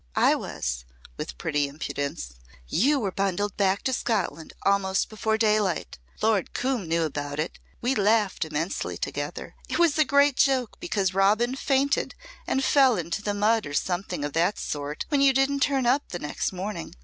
[0.17, 0.83] "I was,"
[1.15, 2.33] with pretty impudence.
[2.67, 5.99] "You were bundled back to Scotland almost before daylight.
[6.23, 7.59] Lord Coombe knew about it.
[7.81, 9.53] We laughed immensely together.
[9.69, 12.15] It was a great joke because Robin fainted
[12.47, 16.09] and fell into the mud, or something of the sort, when you didn't turn up
[16.09, 16.95] the next morning.